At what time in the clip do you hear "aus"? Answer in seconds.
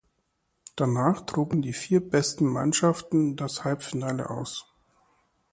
4.31-4.73